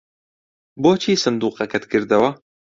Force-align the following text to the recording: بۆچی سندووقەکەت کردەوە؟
بۆچی 0.83 1.13
سندووقەکەت 1.23 1.83
کردەوە؟ 1.91 2.29